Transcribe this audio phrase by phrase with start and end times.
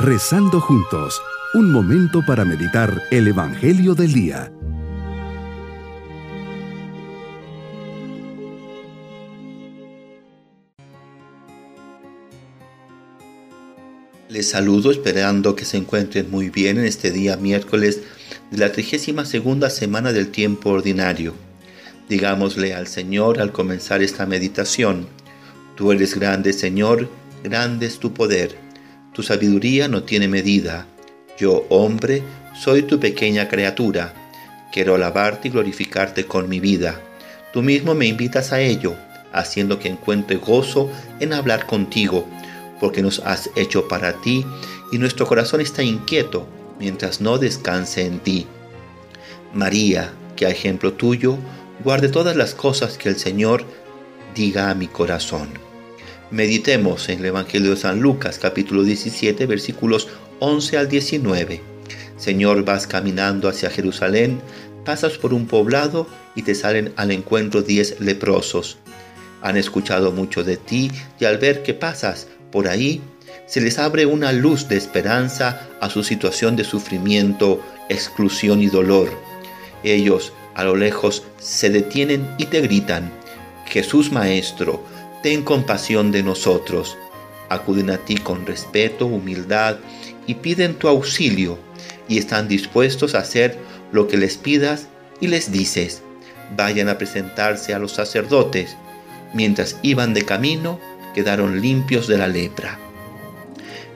[0.00, 1.20] Rezando juntos,
[1.54, 4.52] un momento para meditar el Evangelio del Día.
[14.28, 18.02] Les saludo esperando que se encuentren muy bien en este día miércoles
[18.52, 21.34] de la 32 segunda semana del tiempo ordinario.
[22.08, 25.08] Digámosle al Señor al comenzar esta meditación,
[25.74, 27.08] Tú eres grande Señor,
[27.42, 28.67] grande es tu poder
[29.18, 30.86] tu sabiduría no tiene medida.
[31.36, 32.22] Yo, hombre,
[32.54, 34.14] soy tu pequeña criatura.
[34.70, 37.00] Quiero alabarte y glorificarte con mi vida.
[37.52, 38.94] Tú mismo me invitas a ello,
[39.32, 42.28] haciendo que encuentre gozo en hablar contigo,
[42.78, 44.46] porque nos has hecho para ti
[44.92, 46.46] y nuestro corazón está inquieto
[46.78, 48.46] mientras no descanse en ti.
[49.52, 51.38] María, que a ejemplo tuyo,
[51.82, 53.64] guarde todas las cosas que el Señor
[54.36, 55.67] diga a mi corazón.
[56.30, 60.08] Meditemos en el Evangelio de San Lucas capítulo 17 versículos
[60.40, 61.62] 11 al 19.
[62.18, 64.42] Señor, vas caminando hacia Jerusalén,
[64.84, 68.76] pasas por un poblado y te salen al encuentro diez leprosos.
[69.40, 73.00] Han escuchado mucho de ti y al ver que pasas por ahí,
[73.46, 79.08] se les abre una luz de esperanza a su situación de sufrimiento, exclusión y dolor.
[79.82, 83.10] Ellos a lo lejos se detienen y te gritan,
[83.64, 84.82] Jesús Maestro,
[85.22, 86.96] ten compasión de nosotros.
[87.48, 89.76] Acuden a ti con respeto, humildad
[90.26, 91.58] y piden tu auxilio
[92.08, 93.58] y están dispuestos a hacer
[93.92, 94.88] lo que les pidas
[95.20, 96.02] y les dices,
[96.56, 98.76] vayan a presentarse a los sacerdotes.
[99.34, 100.80] Mientras iban de camino,
[101.14, 102.78] quedaron limpios de la lepra.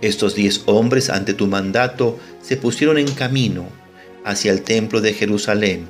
[0.00, 3.66] Estos diez hombres ante tu mandato se pusieron en camino
[4.24, 5.88] hacia el templo de Jerusalén.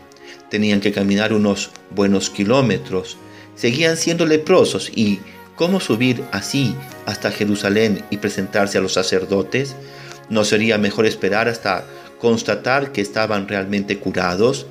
[0.50, 3.16] Tenían que caminar unos buenos kilómetros
[3.54, 5.20] seguían siendo leprosos y
[5.56, 6.74] ¿cómo subir así
[7.06, 9.76] hasta Jerusalén y presentarse a los sacerdotes?
[10.28, 11.84] ¿No sería mejor esperar hasta
[12.18, 14.66] constatar que estaban realmente curados?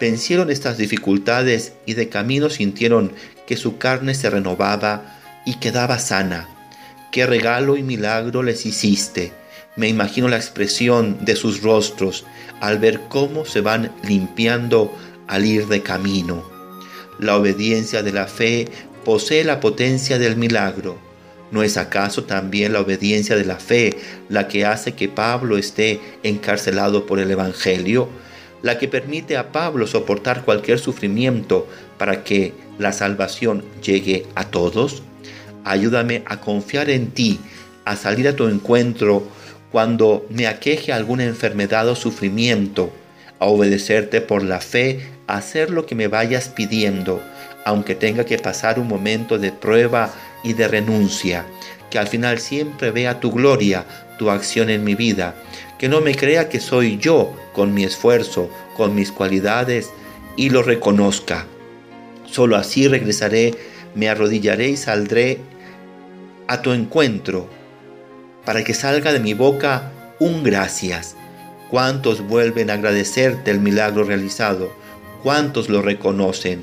[0.00, 3.12] Vencieron estas dificultades y de camino sintieron
[3.46, 6.48] que su carne se renovaba y quedaba sana.
[7.10, 9.32] ¿Qué regalo y milagro les hiciste?
[9.76, 12.24] Me imagino la expresión de sus rostros
[12.60, 14.94] al ver cómo se van limpiando
[15.26, 16.57] al ir de camino.
[17.18, 18.68] La obediencia de la fe
[19.04, 20.98] posee la potencia del milagro.
[21.50, 23.96] ¿No es acaso también la obediencia de la fe
[24.28, 28.08] la que hace que Pablo esté encarcelado por el Evangelio?
[28.62, 35.02] La que permite a Pablo soportar cualquier sufrimiento para que la salvación llegue a todos?
[35.64, 37.40] Ayúdame a confiar en ti,
[37.84, 39.26] a salir a tu encuentro
[39.72, 42.92] cuando me aqueje alguna enfermedad o sufrimiento,
[43.38, 45.00] a obedecerte por la fe
[45.36, 47.22] hacer lo que me vayas pidiendo,
[47.64, 50.12] aunque tenga que pasar un momento de prueba
[50.42, 51.46] y de renuncia,
[51.90, 53.84] que al final siempre vea tu gloria,
[54.18, 55.34] tu acción en mi vida,
[55.78, 59.90] que no me crea que soy yo con mi esfuerzo, con mis cualidades
[60.36, 61.46] y lo reconozca.
[62.26, 63.54] Solo así regresaré,
[63.94, 65.38] me arrodillaré y saldré
[66.46, 67.48] a tu encuentro,
[68.44, 71.16] para que salga de mi boca un gracias.
[71.70, 74.72] ¿Cuántos vuelven a agradecerte el milagro realizado?
[75.22, 76.62] ¿Cuántos lo reconocen?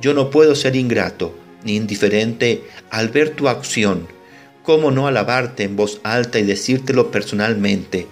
[0.00, 1.34] Yo no puedo ser ingrato
[1.64, 4.06] ni indiferente al ver tu acción.
[4.62, 8.06] ¿Cómo no alabarte en voz alta y decírtelo personalmente?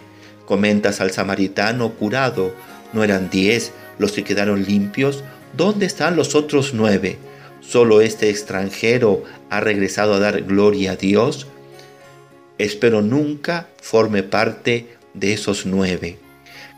[0.46, 2.54] Comentas al samaritano curado,
[2.92, 5.22] ¿no eran diez los que quedaron limpios?
[5.56, 7.18] ¿Dónde están los otros nueve?
[7.60, 11.46] ¿Solo este extranjero ha regresado a dar gloria a Dios?
[12.58, 16.18] Espero nunca forme parte de esos nueve.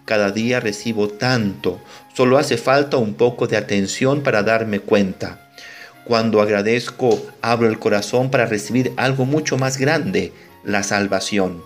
[0.04, 1.81] Cada día recibo tanto,
[2.15, 5.50] solo hace falta un poco de atención para darme cuenta.
[6.04, 10.32] Cuando agradezco, abro el corazón para recibir algo mucho más grande,
[10.62, 11.62] la salvación.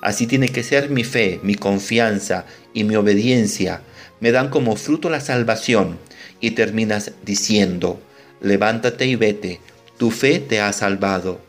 [0.00, 3.82] Así tiene que ser mi fe, mi confianza y mi obediencia.
[4.20, 5.98] Me dan como fruto la salvación
[6.40, 8.00] y terminas diciendo,
[8.40, 9.60] levántate y vete,
[9.98, 11.40] tu fe te ha salvado.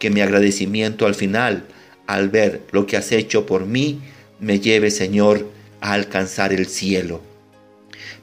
[0.00, 1.64] Que mi agradecimiento al final,
[2.08, 4.00] al ver lo que has hecho por mí,
[4.40, 5.46] me lleve, Señor,
[5.82, 7.20] a alcanzar el cielo.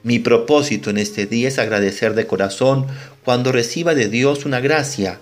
[0.02, 2.88] Mi propósito en este día es agradecer de corazón
[3.24, 5.20] cuando reciba de Dios una gracia,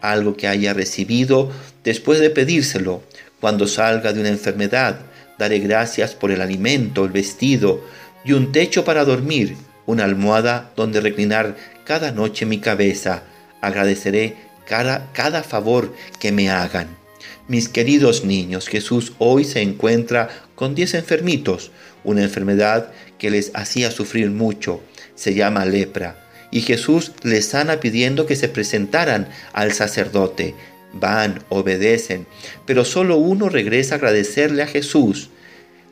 [0.00, 1.50] algo que haya recibido
[1.84, 3.02] después de pedírselo.
[3.40, 5.00] Cuando salga de una enfermedad,
[5.38, 7.82] daré gracias por el alimento, el vestido
[8.24, 13.24] y un techo para dormir, una almohada donde reclinar cada noche mi cabeza.
[13.60, 16.99] Agradeceré cada, cada favor que me hagan.
[17.48, 21.70] Mis queridos niños, Jesús hoy se encuentra con diez enfermitos,
[22.04, 24.80] una enfermedad que les hacía sufrir mucho,
[25.14, 30.54] se llama lepra, y Jesús les sana pidiendo que se presentaran al sacerdote.
[30.92, 32.26] van, obedecen,
[32.66, 35.30] pero solo uno regresa a agradecerle a Jesús.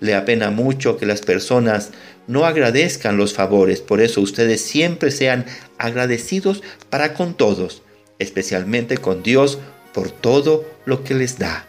[0.00, 1.90] Le apena mucho que las personas
[2.26, 5.46] no agradezcan los favores, por eso ustedes siempre sean
[5.78, 7.82] agradecidos para con todos,
[8.18, 9.58] especialmente con Dios
[9.92, 11.66] por todo lo que les da.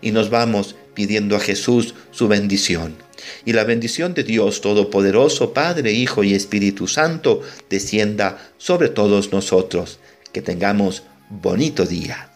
[0.00, 2.94] Y nos vamos pidiendo a Jesús su bendición.
[3.44, 7.40] Y la bendición de Dios Todopoderoso, Padre, Hijo y Espíritu Santo,
[7.70, 9.98] descienda sobre todos nosotros.
[10.32, 12.30] Que tengamos bonito día.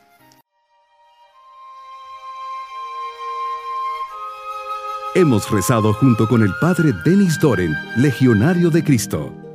[5.14, 9.47] Hemos rezado junto con el Padre Denis Doren, Legionario de Cristo.